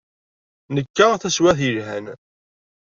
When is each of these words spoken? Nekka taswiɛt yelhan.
Nekka 0.73 1.07
taswiɛt 1.21 1.59
yelhan. 1.65 2.05